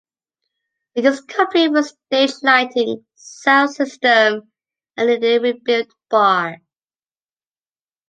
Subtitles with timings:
[0.95, 4.51] It is complete with stage, lighting, sound system
[4.97, 6.57] and newly rebuilt bar.